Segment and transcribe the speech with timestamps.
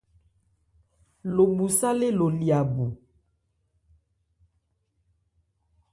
[1.35, 2.85] Lo bhu sálé lo lya bu.